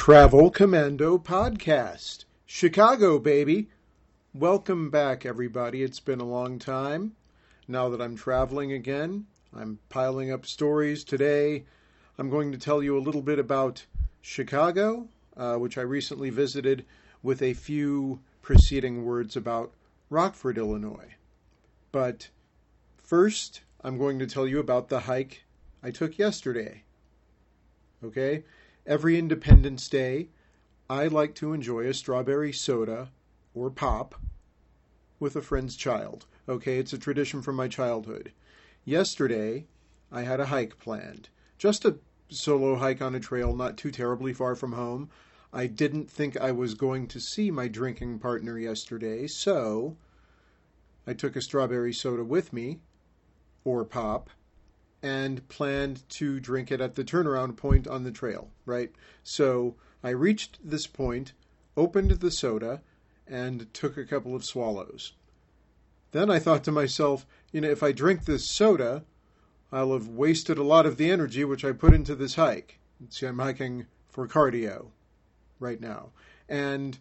[0.00, 2.24] Travel Commando Podcast.
[2.46, 3.68] Chicago, baby.
[4.32, 5.82] Welcome back, everybody.
[5.82, 7.16] It's been a long time.
[7.68, 11.04] Now that I'm traveling again, I'm piling up stories.
[11.04, 11.64] Today,
[12.16, 13.84] I'm going to tell you a little bit about
[14.22, 15.06] Chicago,
[15.36, 16.86] uh, which I recently visited,
[17.22, 19.74] with a few preceding words about
[20.08, 21.14] Rockford, Illinois.
[21.92, 22.30] But
[22.96, 25.44] first, I'm going to tell you about the hike
[25.82, 26.84] I took yesterday.
[28.02, 28.44] Okay?
[28.86, 30.30] Every Independence Day,
[30.88, 33.10] I like to enjoy a strawberry soda
[33.54, 34.14] or pop
[35.18, 36.24] with a friend's child.
[36.48, 38.32] Okay, it's a tradition from my childhood.
[38.86, 39.66] Yesterday,
[40.10, 41.28] I had a hike planned.
[41.58, 41.98] Just a
[42.30, 45.10] solo hike on a trail not too terribly far from home.
[45.52, 49.98] I didn't think I was going to see my drinking partner yesterday, so
[51.06, 52.80] I took a strawberry soda with me,
[53.62, 54.30] or pop,
[55.02, 58.92] and planned to drink it at the turnaround point on the trail, right?
[59.22, 61.32] So I reached this point,
[61.76, 62.82] opened the soda,
[63.26, 65.12] and took a couple of swallows.
[66.12, 69.04] Then I thought to myself, you know, if I drink this soda,
[69.72, 72.80] I'll have wasted a lot of the energy which I put into this hike.
[73.08, 74.88] See, I'm hiking for cardio
[75.60, 76.10] right now.
[76.48, 76.98] And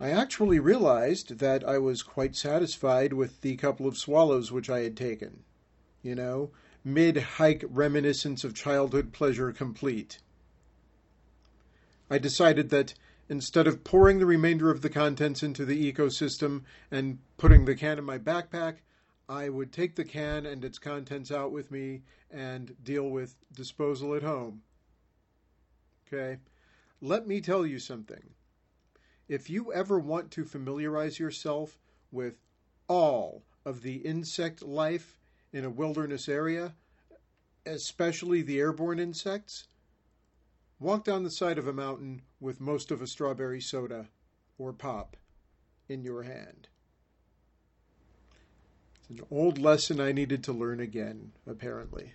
[0.00, 4.80] I actually realized that I was quite satisfied with the couple of swallows which I
[4.80, 5.44] had taken
[6.06, 6.50] you know,
[6.84, 10.20] mid hike reminiscence of childhood pleasure complete.
[12.08, 12.94] I decided that
[13.28, 16.62] instead of pouring the remainder of the contents into the ecosystem
[16.92, 18.76] and putting the can in my backpack,
[19.28, 24.14] I would take the can and its contents out with me and deal with disposal
[24.14, 24.62] at home.
[26.06, 26.38] Okay?
[27.00, 28.30] Let me tell you something.
[29.28, 31.80] If you ever want to familiarize yourself
[32.12, 32.36] with
[32.86, 35.18] all of the insect life
[35.52, 36.74] in a wilderness area,
[37.64, 39.68] especially the airborne insects,
[40.78, 44.08] walk down the side of a mountain with most of a strawberry soda
[44.58, 45.16] or pop
[45.88, 46.68] in your hand.
[48.98, 52.14] It's an old lesson I needed to learn again, apparently.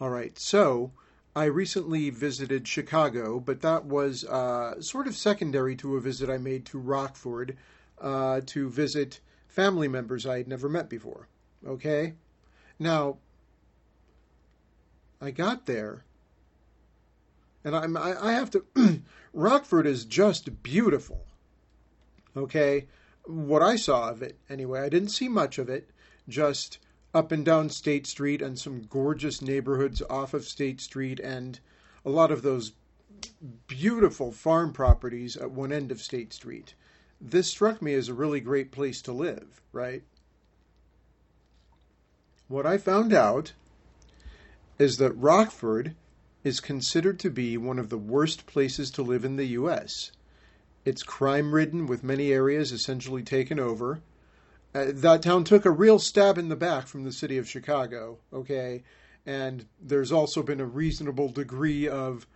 [0.00, 0.92] All right, so
[1.34, 6.38] I recently visited Chicago, but that was uh, sort of secondary to a visit I
[6.38, 7.56] made to Rockford
[8.00, 9.20] uh, to visit
[9.56, 11.28] family members I had never met before.
[11.66, 12.12] Okay?
[12.78, 13.16] Now,
[15.20, 16.04] I got there,
[17.64, 18.64] and I'm, I, I have to.
[19.32, 21.24] Rockford is just beautiful.
[22.36, 22.86] Okay?
[23.24, 25.90] What I saw of it, anyway, I didn't see much of it,
[26.28, 26.78] just
[27.14, 31.58] up and down State Street and some gorgeous neighborhoods off of State Street and
[32.04, 32.72] a lot of those
[33.66, 36.74] beautiful farm properties at one end of State Street
[37.20, 40.02] this struck me as a really great place to live, right?
[42.48, 43.52] What I found out
[44.78, 45.94] is that Rockford
[46.44, 50.12] is considered to be one of the worst places to live in the U.S.
[50.84, 54.00] It's crime ridden, with many areas essentially taken over.
[54.72, 58.18] Uh, that town took a real stab in the back from the city of Chicago,
[58.32, 58.84] okay?
[59.24, 62.26] And there's also been a reasonable degree of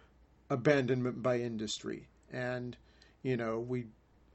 [0.49, 2.09] abandonment by industry.
[2.33, 2.77] And,
[3.23, 3.87] you know, we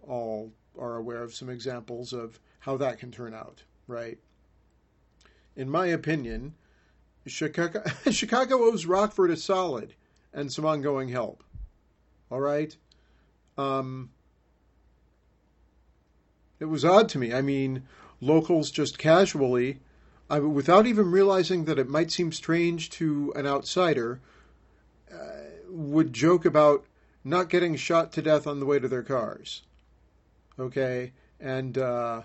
[0.08, 4.18] all are aware of some examples of how that can turn out, right?
[5.56, 6.54] In my opinion,
[7.26, 9.94] Chicago, Chicago owes Rockford a solid
[10.34, 11.44] and some ongoing help.
[12.30, 12.76] All right?
[13.58, 14.10] Um,
[16.60, 17.34] it was odd to me.
[17.34, 17.84] I mean,
[18.20, 19.80] locals just casually,
[20.30, 24.20] I, without even realizing that it might seem strange to an outsider,
[25.14, 25.18] uh,
[25.70, 26.86] would joke about
[27.24, 29.62] not getting shot to death on the way to their cars
[30.60, 31.14] okay?
[31.40, 32.24] And uh,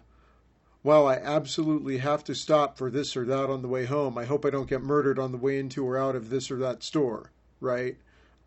[0.83, 4.25] while I absolutely have to stop for this or that on the way home, I
[4.25, 6.83] hope I don't get murdered on the way into or out of this or that
[6.83, 7.31] store,
[7.61, 7.97] right?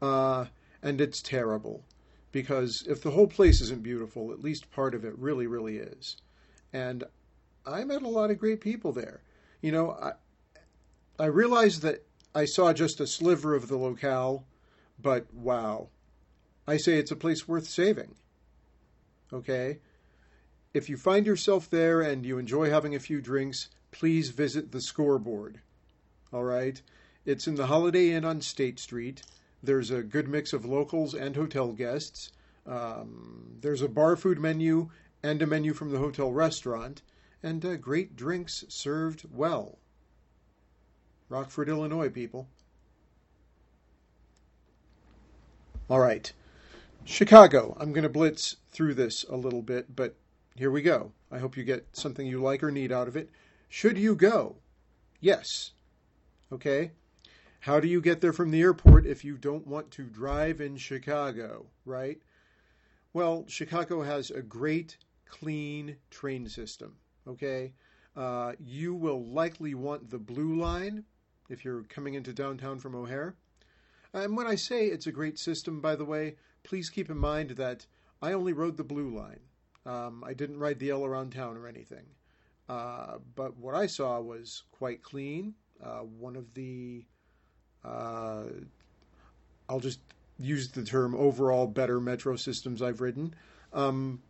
[0.01, 0.45] Uh,
[0.81, 1.83] and it's terrible
[2.31, 6.17] because if the whole place isn't beautiful, at least part of it really, really is.
[6.71, 7.03] And
[7.65, 9.21] I met a lot of great people there.
[9.61, 10.13] You know, I,
[11.19, 14.45] I realized that I saw just a sliver of the locale,
[14.99, 15.89] but wow.
[16.67, 18.15] I say it's a place worth saving
[19.33, 19.79] okay?
[20.73, 24.81] If you find yourself there and you enjoy having a few drinks, please visit the
[24.81, 25.59] scoreboard.
[26.31, 26.81] All right?
[27.25, 29.23] It's in the Holiday Inn on State Street.
[29.61, 32.31] There's a good mix of locals and hotel guests.
[32.65, 34.89] Um, there's a bar food menu
[35.21, 37.01] and a menu from the hotel restaurant,
[37.41, 39.77] and uh, great drinks served well.
[41.29, 42.47] Rockford, Illinois, people.
[45.89, 46.31] All right.
[47.05, 47.75] Chicago.
[47.79, 50.15] I'm going to blitz through this a little bit, but
[50.55, 51.11] here we go.
[51.31, 53.29] I hope you get something you like or need out of it.
[53.69, 54.57] Should you go?
[55.19, 55.71] Yes.
[56.51, 56.91] Okay.
[57.61, 60.75] How do you get there from the airport if you don't want to drive in
[60.75, 62.19] Chicago, right?
[63.13, 66.97] Well, Chicago has a great, clean train system,
[67.27, 67.73] okay?
[68.15, 71.05] Uh, you will likely want the blue line
[71.49, 73.35] if you're coming into downtown from O'Hare.
[74.13, 77.51] And when I say it's a great system, by the way, please keep in mind
[77.51, 77.85] that
[78.23, 79.41] I only rode the blue line.
[79.85, 82.05] Um, I didn't ride the L around town or anything.
[82.69, 85.55] Uh, but what I saw was quite clean.
[85.83, 87.03] Uh, one of the,
[87.83, 88.43] uh,
[89.67, 89.99] I'll just
[90.39, 93.35] use the term overall better metro systems I've ridden.
[93.73, 94.21] Um,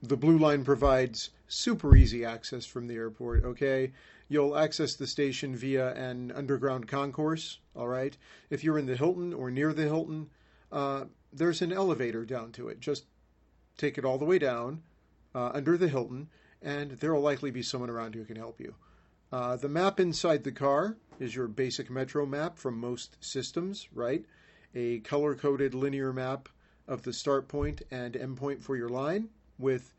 [0.00, 3.90] the Blue Line provides super easy access from the airport, okay?
[4.28, 8.16] You'll access the station via an underground concourse, all right?
[8.48, 10.30] If you're in the Hilton or near the Hilton,
[10.70, 12.78] uh, there's an elevator down to it.
[12.78, 13.04] Just
[13.80, 14.82] take it all the way down
[15.34, 16.28] uh, under the Hilton,
[16.60, 18.74] and there will likely be someone around who can help you.
[19.32, 24.24] Uh, the map inside the car is your basic metro map from most systems, right?
[24.74, 26.48] A color coded linear map
[26.86, 29.28] of the start point and end point for your line
[29.58, 29.94] with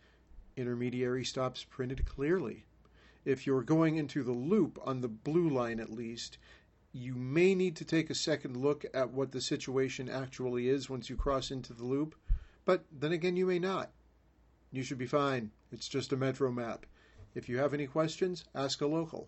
[0.58, 2.66] intermediary stops printed clearly.
[3.24, 6.38] If you're going into the loop on the blue line at least,
[6.92, 11.10] you may need to take a second look at what the situation actually is once
[11.10, 12.16] you cross into the loop,
[12.72, 13.92] but then again, you may not.
[14.72, 15.52] You should be fine.
[15.74, 16.86] It's just a metro map.
[17.36, 19.28] If you have any questions, ask a local.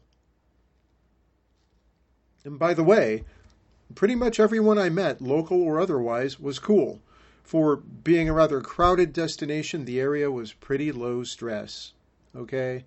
[2.46, 3.26] And by the way,
[3.96, 7.02] pretty much everyone I met, local or otherwise, was cool.
[7.44, 11.92] For being a rather crowded destination, the area was pretty low stress.
[12.34, 12.86] Okay?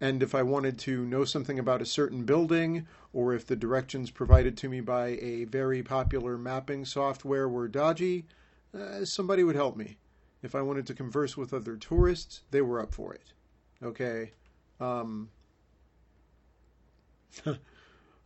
[0.00, 4.12] And if I wanted to know something about a certain building, or if the directions
[4.12, 8.26] provided to me by a very popular mapping software were dodgy,
[8.78, 9.96] uh, somebody would help me.
[10.42, 13.32] If I wanted to converse with other tourists, they were up for it.
[13.82, 14.32] Okay?
[14.80, 15.30] Um,
[17.46, 17.56] I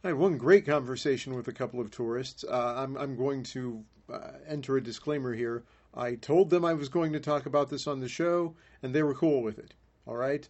[0.02, 2.44] had one great conversation with a couple of tourists.
[2.44, 5.64] Uh, I'm, I'm going to uh, enter a disclaimer here.
[5.94, 9.02] I told them I was going to talk about this on the show, and they
[9.02, 9.74] were cool with it.
[10.06, 10.48] All right.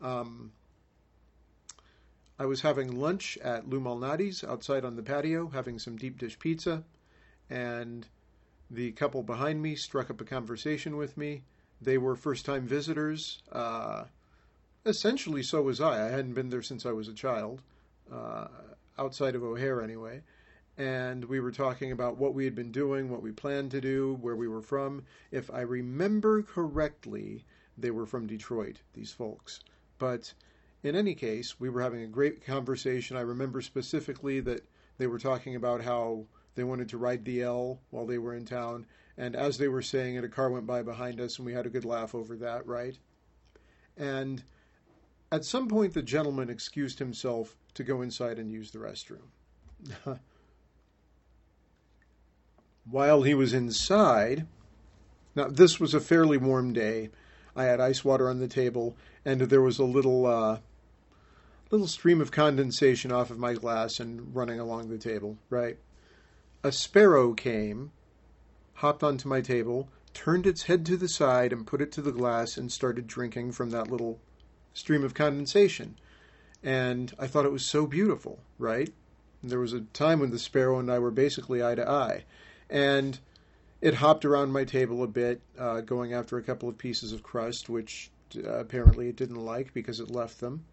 [0.00, 0.52] Um,
[2.38, 6.38] I was having lunch at Lou Malnati's outside on the patio, having some deep dish
[6.38, 6.84] pizza,
[7.48, 8.06] and
[8.70, 11.42] the couple behind me struck up a conversation with me.
[11.80, 13.42] They were first time visitors.
[13.52, 14.04] Uh,
[14.84, 16.06] essentially, so was I.
[16.06, 17.62] I hadn't been there since I was a child,
[18.12, 18.48] uh,
[18.98, 20.22] outside of O'Hare anyway
[20.78, 24.18] and we were talking about what we had been doing, what we planned to do,
[24.20, 25.04] where we were from.
[25.30, 27.44] If I remember correctly,
[27.78, 29.60] they were from Detroit, these folks.
[29.98, 30.34] But
[30.82, 33.16] in any case, we were having a great conversation.
[33.16, 34.66] I remember specifically that
[34.98, 36.26] they were talking about how
[36.56, 38.86] they wanted to ride the L while they were in town.
[39.16, 41.66] And as they were saying it, a car went by behind us, and we had
[41.66, 42.98] a good laugh over that, right?
[43.96, 44.42] And
[45.32, 49.28] at some point, the gentleman excused himself to go inside and use the restroom.
[52.90, 54.46] while he was inside,
[55.34, 57.10] now this was a fairly warm day.
[57.54, 60.58] I had ice water on the table, and there was a little uh,
[61.70, 65.38] little stream of condensation off of my glass and running along the table.
[65.50, 65.78] Right,
[66.66, 67.92] a sparrow came,
[68.74, 72.12] hopped onto my table, turned its head to the side, and put it to the
[72.12, 74.18] glass, and started drinking from that little
[74.74, 75.96] stream of condensation.
[76.62, 78.40] And I thought it was so beautiful.
[78.58, 78.92] Right,
[79.42, 82.24] there was a time when the sparrow and I were basically eye to eye
[82.68, 83.18] and
[83.80, 87.22] it hopped around my table a bit, uh, going after a couple of pieces of
[87.22, 90.64] crust, which uh, apparently it didn't like because it left them.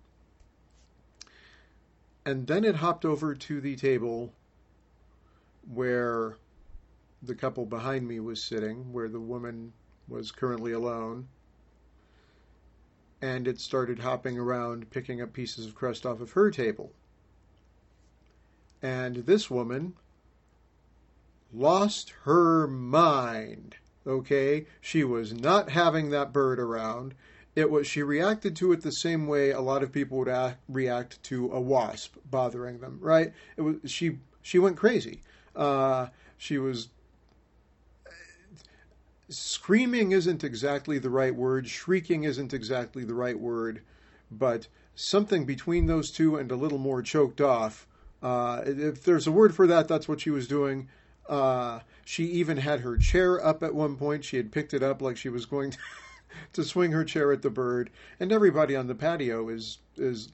[2.25, 4.33] And then it hopped over to the table
[5.67, 6.37] where
[7.21, 9.73] the couple behind me was sitting, where the woman
[10.07, 11.27] was currently alone.
[13.21, 16.91] And it started hopping around, picking up pieces of crust off of her table.
[18.81, 19.93] And this woman
[21.53, 23.77] lost her mind.
[24.05, 24.65] Okay?
[24.81, 27.13] She was not having that bird around.
[27.55, 30.57] It was she reacted to it the same way a lot of people would act,
[30.67, 33.31] react to a wasp bothering them, right?
[33.55, 35.21] It was she she went crazy.
[35.55, 36.07] Uh,
[36.37, 36.89] she was
[39.29, 43.81] screaming isn't exactly the right word, shrieking isn't exactly the right word,
[44.31, 47.87] but something between those two and a little more choked off.
[48.21, 50.87] Uh, if there's a word for that, that's what she was doing.
[51.27, 54.23] Uh, she even had her chair up at one point.
[54.23, 55.77] She had picked it up like she was going to,
[56.53, 60.29] to swing her chair at the bird, and everybody on the patio is is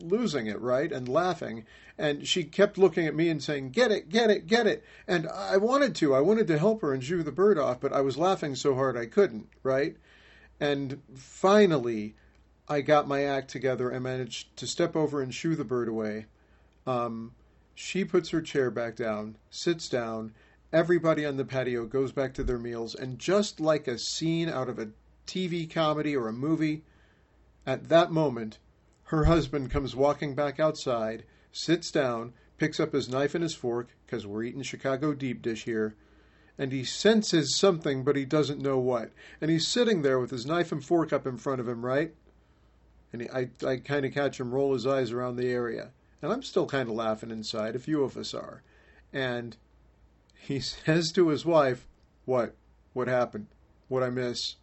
[0.00, 1.64] losing it, right, and laughing.
[1.96, 5.28] And she kept looking at me and saying, "Get it, get it, get it." And
[5.28, 8.00] I wanted to, I wanted to help her and shoo the bird off, but I
[8.00, 9.96] was laughing so hard I couldn't, right?
[10.60, 12.14] And finally,
[12.68, 16.26] I got my act together and managed to step over and shoo the bird away.
[16.86, 17.32] Um,
[17.74, 20.32] She puts her chair back down, sits down.
[20.72, 24.68] Everybody on the patio goes back to their meals, and just like a scene out
[24.68, 24.90] of a
[25.26, 26.84] TV comedy or a movie,
[27.66, 28.58] at that moment,
[29.14, 33.90] her husband comes walking back outside, sits down, picks up his knife and his fork,
[34.04, 35.94] because we're eating Chicago deep dish here,
[36.58, 39.10] and he senses something, but he doesn't know what.
[39.40, 42.12] And he's sitting there with his knife and fork up in front of him, right?
[43.12, 45.90] And he, I, I kind of catch him roll his eyes around the area.
[46.22, 47.76] And I'm still kind of laughing inside.
[47.76, 48.62] A few of us are.
[49.12, 49.56] And
[50.36, 51.86] he says to his wife,
[52.24, 52.54] What?
[52.92, 53.48] What happened?
[53.88, 54.56] What I miss?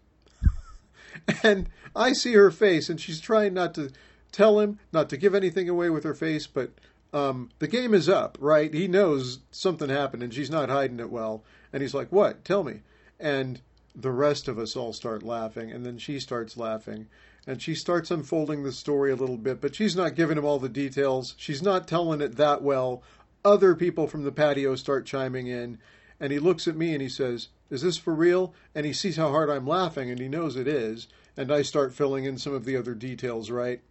[1.43, 3.91] and I see her face, and she's trying not to
[4.31, 6.71] tell him, not to give anything away with her face, but
[7.13, 8.73] um, the game is up, right?
[8.73, 11.43] He knows something happened, and she's not hiding it well.
[11.73, 12.45] And he's like, What?
[12.45, 12.81] Tell me.
[13.19, 13.61] And
[13.95, 17.07] the rest of us all start laughing, and then she starts laughing.
[17.45, 20.59] And she starts unfolding the story a little bit, but she's not giving him all
[20.59, 21.33] the details.
[21.37, 23.01] She's not telling it that well.
[23.43, 25.79] Other people from the patio start chiming in,
[26.19, 28.53] and he looks at me and he says, Is this for real?
[28.75, 31.07] And he sees how hard I'm laughing, and he knows it is.
[31.35, 33.81] And I start filling in some of the other details, right?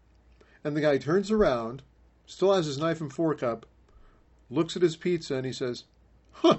[0.64, 1.83] And the guy turns around,
[2.26, 3.67] still has his knife and fork up,
[4.50, 5.85] looks at his pizza, and he says,
[6.33, 6.59] Huh!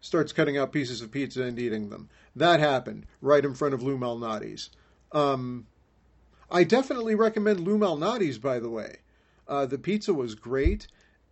[0.00, 2.10] Starts cutting out pieces of pizza and eating them.
[2.36, 4.70] That happened right in front of Lou Malnati's.
[5.12, 5.66] Um,
[6.50, 8.96] I definitely recommend Lou Malnati's, by the way.
[9.48, 10.88] Uh, the pizza was great.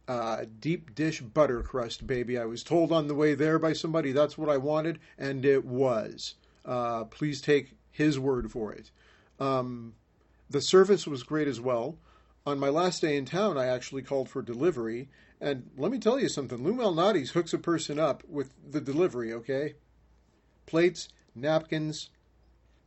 [0.08, 2.38] Uh, deep dish butter crust, baby.
[2.38, 5.64] I was told on the way there by somebody that's what I wanted, and it
[5.64, 6.34] was.
[6.64, 8.90] Uh, please take his word for it.
[9.38, 9.94] Um,
[10.52, 11.96] the service was great as well.
[12.44, 15.08] On my last day in town, I actually called for delivery,
[15.40, 16.62] and let me tell you something.
[16.62, 19.74] Lou Malnati's hooks a person up with the delivery, okay?
[20.66, 22.10] Plates, napkins,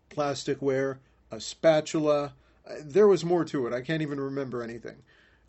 [0.09, 0.97] plasticware,
[1.31, 2.33] a spatula.
[2.69, 3.73] Uh, there was more to it.
[3.73, 4.97] I can't even remember anything.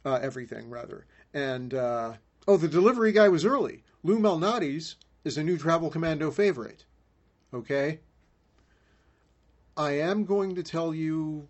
[0.05, 1.05] Uh, everything, rather.
[1.35, 2.15] And, uh,
[2.47, 3.83] oh, the delivery guy was early.
[4.03, 6.85] Lou Malnati's is a new Travel Commando favorite.
[7.53, 8.01] Okay?
[9.77, 11.49] I am going to tell you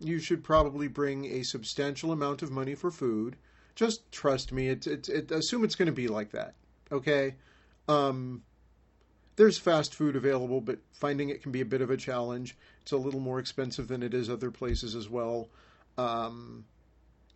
[0.00, 3.36] you should probably bring a substantial amount of money for food.
[3.74, 4.68] Just trust me.
[4.68, 6.54] It, it, it assume it's going to be like that.
[6.90, 7.34] Okay?
[7.88, 8.42] Um,
[9.36, 12.56] there's fast food available, but finding it can be a bit of a challenge.
[12.82, 15.48] It's a little more expensive than it is other places as well.
[15.96, 16.64] Um,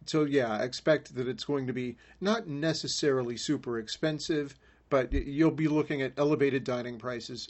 [0.07, 4.57] so yeah, expect that it's going to be not necessarily super expensive,
[4.90, 7.49] but you'll be looking at elevated dining prices.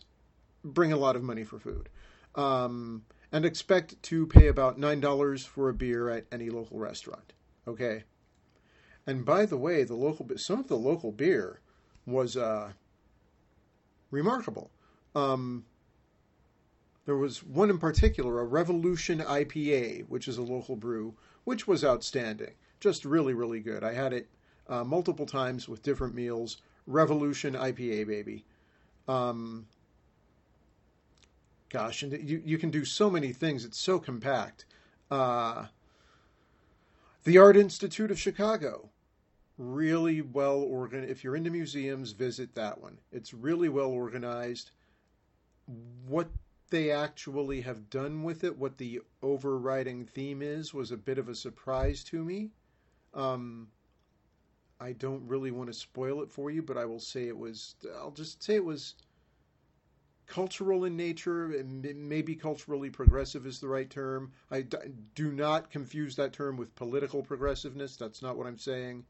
[0.64, 1.88] Bring a lot of money for food,
[2.34, 7.32] um, and expect to pay about nine dollars for a beer at any local restaurant.
[7.66, 8.04] Okay.
[9.06, 11.60] And by the way, the local some of the local beer
[12.06, 12.72] was uh,
[14.10, 14.70] remarkable.
[15.14, 15.64] Um,
[17.04, 21.84] there was one in particular, a Revolution IPA, which is a local brew, which was
[21.84, 22.52] outstanding.
[22.78, 23.82] Just really, really good.
[23.82, 24.28] I had it
[24.68, 26.58] uh, multiple times with different meals.
[26.86, 28.44] Revolution IPA, baby.
[29.08, 29.66] Um,
[31.72, 33.64] gosh, and you, you can do so many things.
[33.64, 34.66] It's so compact.
[35.10, 35.66] Uh,
[37.24, 38.90] the Art Institute of Chicago
[39.56, 41.10] really well organized.
[41.10, 42.98] If you're into museums, visit that one.
[43.10, 44.70] It's really well organized.
[46.06, 46.28] What
[46.70, 51.28] they actually have done with it, what the overriding theme is, was a bit of
[51.28, 52.50] a surprise to me.
[53.14, 53.68] Um,
[54.80, 57.76] I don't really want to spoil it for you, but I will say it was,
[57.96, 58.94] I'll just say it was
[60.26, 61.48] cultural in nature,
[61.94, 64.32] maybe culturally progressive is the right term.
[64.50, 64.64] I
[65.14, 67.96] do not confuse that term with political progressiveness.
[67.96, 69.04] That's not what I'm saying.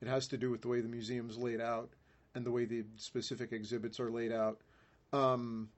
[0.00, 1.90] It has to do with the way the museum's laid out
[2.34, 4.60] and the way the specific exhibits are laid out.
[5.12, 5.70] Um,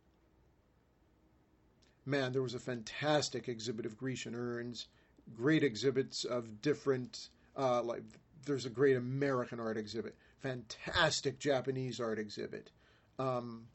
[2.04, 4.88] man, there was a fantastic exhibit of Grecian urns,
[5.34, 8.02] great exhibits of different, uh, like
[8.44, 12.70] there's a great American art exhibit, fantastic Japanese art exhibit.
[13.18, 13.66] Um,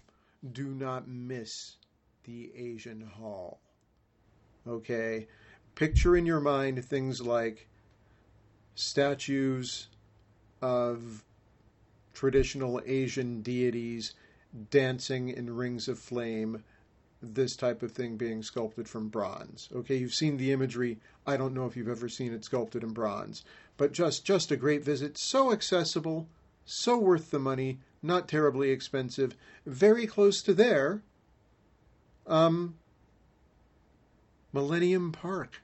[0.51, 1.77] do not miss
[2.23, 3.59] the Asian Hall.
[4.67, 5.27] Okay?
[5.75, 7.67] Picture in your mind things like
[8.75, 9.87] statues
[10.61, 11.23] of
[12.13, 14.13] traditional Asian deities
[14.71, 16.63] dancing in rings of flame,
[17.21, 19.69] this type of thing being sculpted from bronze.
[19.75, 20.97] Okay, you've seen the imagery.
[21.27, 23.43] I don't know if you've ever seen it sculpted in bronze,
[23.77, 26.27] but just just a great visit, so accessible,
[26.65, 31.01] so worth the money, not terribly expensive, very close to there.
[32.27, 32.75] Um
[34.51, 35.61] Millennium Park.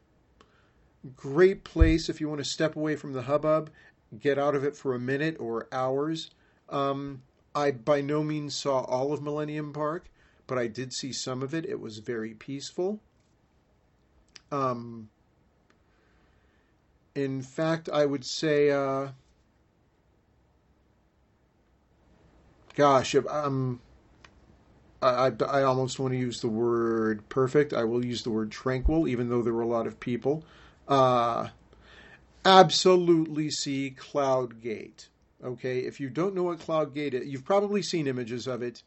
[1.15, 3.72] Great place if you want to step away from the hubbub
[4.20, 6.31] get out of it for a minute or hours.
[6.70, 7.24] Um,
[7.55, 10.10] I by no means saw all of Millennium Park,
[10.48, 11.65] but I did see some of it.
[11.65, 13.00] It was very peaceful.
[14.51, 15.10] Um,
[17.15, 19.10] in fact, I would say uh,
[22.81, 23.79] gosh, um,
[25.03, 27.73] I, I, I almost want to use the word perfect.
[27.73, 30.43] I will use the word tranquil, even though there were a lot of people.
[30.88, 31.50] Uh,
[32.43, 35.09] absolutely see Cloud Gate.
[35.43, 38.81] Okay, if you don't know what Cloud Gate is, you've probably seen images of it.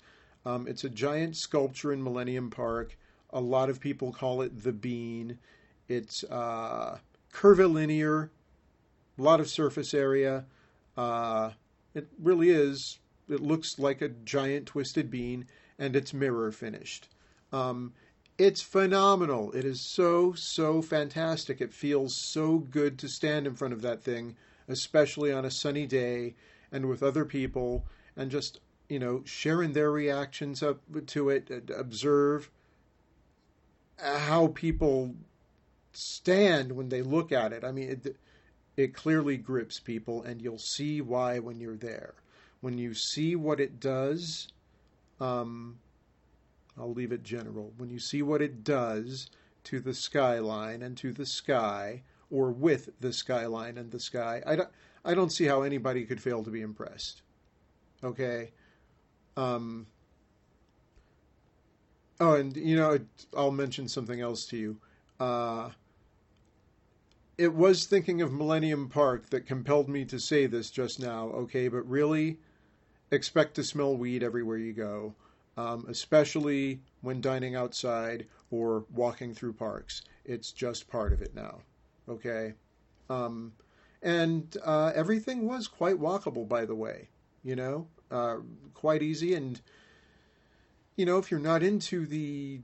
[0.44, 2.98] Um, it's a giant sculpture in Millennium Park.
[3.30, 5.38] A lot of people call it the Bean.
[5.86, 6.98] It's uh,
[7.32, 8.32] curvilinear,
[9.16, 10.46] a lot of surface area.
[10.96, 11.50] Uh,
[11.94, 12.98] it really is.
[13.28, 15.46] It looks like a giant twisted bean,
[15.78, 17.08] and it's mirror finished.
[17.52, 17.92] Um,
[18.36, 19.52] it's phenomenal.
[19.52, 21.60] It is so, so fantastic.
[21.60, 24.36] It feels so good to stand in front of that thing,
[24.68, 26.34] especially on a sunny day
[26.72, 32.50] and with other people, and just, you know, sharing their reactions up to it, observe
[33.98, 35.14] how people
[35.92, 37.62] stand when they look at it.
[37.62, 38.16] I mean, it,
[38.76, 42.14] it clearly grips people, and you'll see why when you're there.
[42.64, 44.48] When you see what it does,
[45.20, 45.80] um,
[46.78, 47.74] I'll leave it general.
[47.76, 49.28] When you see what it does
[49.64, 54.56] to the skyline and to the sky, or with the skyline and the sky, I
[54.56, 54.70] don't,
[55.04, 57.20] I don't see how anybody could fail to be impressed.
[58.02, 58.52] Okay?
[59.36, 59.86] Um,
[62.18, 62.98] oh, and, you know,
[63.36, 64.80] I'll mention something else to you.
[65.20, 65.68] Uh,
[67.36, 71.68] it was thinking of Millennium Park that compelled me to say this just now, okay?
[71.68, 72.38] But really,
[73.14, 75.14] expect to smell weed everywhere you go,
[75.56, 80.02] um, especially when dining outside or walking through parks.
[80.24, 81.60] It's just part of it now,
[82.08, 82.54] okay?
[83.08, 83.52] Um,
[84.02, 87.08] and uh, everything was quite walkable, by the way,
[87.42, 88.36] you know, uh,
[88.74, 89.34] quite easy.
[89.34, 89.60] And,
[90.96, 92.60] you know, if you're not into the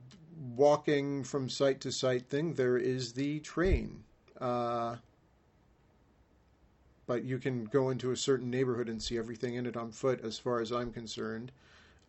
[0.56, 4.04] walking from site to site thing, there is the train
[4.40, 4.96] uh,
[7.10, 10.20] but you can go into a certain neighborhood and see everything in it on foot,
[10.22, 11.50] as far as I'm concerned.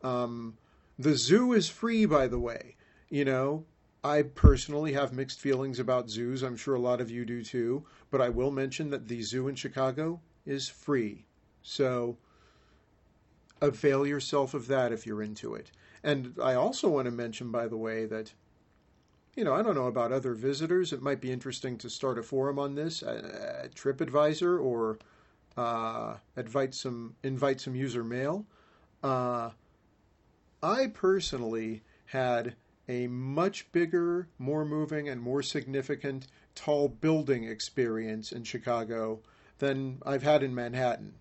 [0.03, 0.59] Um,
[0.99, 2.75] the zoo is free, by the way.
[3.09, 3.65] You know,
[4.03, 6.43] I personally have mixed feelings about zoos.
[6.43, 7.83] I'm sure a lot of you do too.
[8.11, 11.25] But I will mention that the zoo in Chicago is free.
[11.63, 12.17] So
[13.59, 15.71] avail yourself of that if you're into it.
[16.03, 18.33] And I also want to mention, by the way, that
[19.35, 20.91] you know, I don't know about other visitors.
[20.91, 24.99] It might be interesting to start a forum on this at TripAdvisor or
[25.57, 28.45] uh, invite some invite some user mail.
[29.03, 29.51] Uh,
[30.61, 32.55] I personally had
[32.87, 39.21] a much bigger, more moving, and more significant tall building experience in Chicago
[39.59, 41.13] than I've had in Manhattan.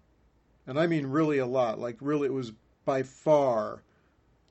[0.67, 1.79] And I mean really a lot.
[1.79, 2.53] Like, really, it was
[2.85, 3.83] by far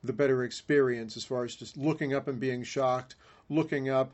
[0.04, 3.16] the better experience as far as just looking up and being shocked,
[3.50, 4.14] looking up.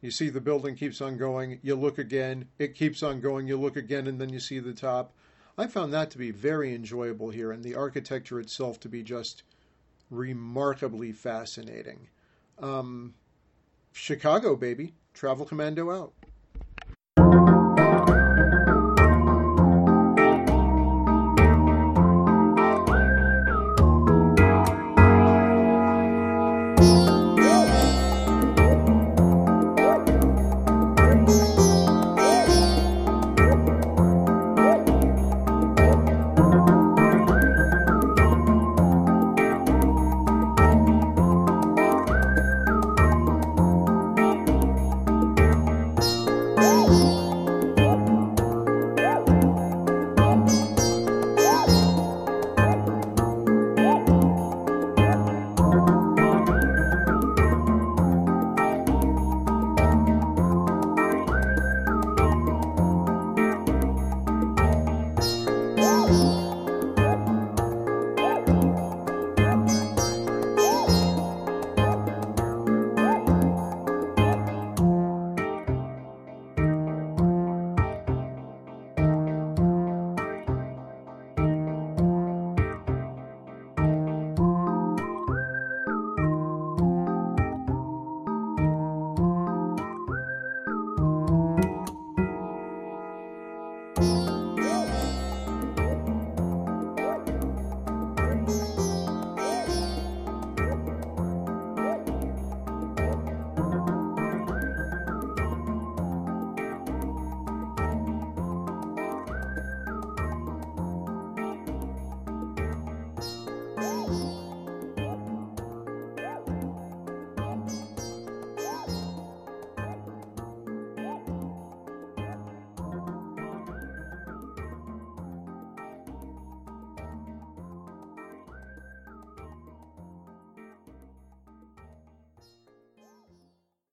[0.00, 1.60] You see the building keeps on going.
[1.62, 2.48] You look again.
[2.58, 3.46] It keeps on going.
[3.46, 5.12] You look again, and then you see the top.
[5.56, 9.42] I found that to be very enjoyable here, and the architecture itself to be just
[10.10, 12.08] remarkably fascinating.
[12.58, 13.14] Um,
[13.92, 14.94] Chicago, baby.
[15.14, 16.12] Travel Commando out.